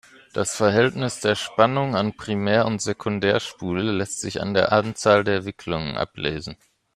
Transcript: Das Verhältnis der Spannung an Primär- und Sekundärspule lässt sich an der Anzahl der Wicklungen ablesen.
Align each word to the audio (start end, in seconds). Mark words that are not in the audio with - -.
Das 0.33 0.55
Verhältnis 0.55 1.19
der 1.19 1.35
Spannung 1.35 1.95
an 1.95 2.17
Primär- 2.17 2.65
und 2.65 2.81
Sekundärspule 2.81 3.83
lässt 3.91 4.19
sich 4.19 4.41
an 4.41 4.55
der 4.55 4.71
Anzahl 4.71 5.23
der 5.23 5.45
Wicklungen 5.45 5.95
ablesen. 5.95 6.57